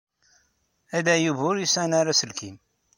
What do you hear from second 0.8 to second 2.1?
Ala Yuba ur yesɛin